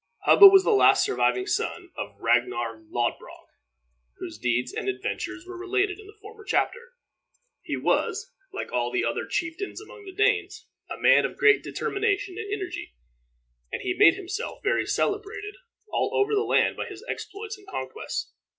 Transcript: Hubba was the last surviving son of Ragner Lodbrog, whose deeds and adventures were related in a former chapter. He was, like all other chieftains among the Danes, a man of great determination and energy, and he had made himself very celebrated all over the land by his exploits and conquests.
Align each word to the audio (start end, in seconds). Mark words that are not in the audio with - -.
Hubba 0.23 0.47
was 0.47 0.63
the 0.63 0.71
last 0.71 1.05
surviving 1.05 1.45
son 1.45 1.91
of 1.95 2.19
Ragner 2.19 2.83
Lodbrog, 2.89 3.49
whose 4.17 4.39
deeds 4.39 4.73
and 4.73 4.89
adventures 4.89 5.45
were 5.45 5.55
related 5.55 5.99
in 5.99 6.09
a 6.09 6.19
former 6.19 6.43
chapter. 6.43 6.93
He 7.61 7.77
was, 7.77 8.33
like 8.51 8.71
all 8.73 8.91
other 9.07 9.27
chieftains 9.27 9.79
among 9.79 10.05
the 10.05 10.11
Danes, 10.11 10.65
a 10.89 10.97
man 10.97 11.23
of 11.23 11.37
great 11.37 11.61
determination 11.61 12.35
and 12.39 12.51
energy, 12.51 12.95
and 13.71 13.83
he 13.83 13.89
had 13.89 13.99
made 13.99 14.15
himself 14.15 14.63
very 14.63 14.87
celebrated 14.87 15.53
all 15.89 16.09
over 16.15 16.33
the 16.33 16.41
land 16.41 16.75
by 16.77 16.87
his 16.87 17.05
exploits 17.07 17.55
and 17.55 17.67
conquests. 17.67 18.33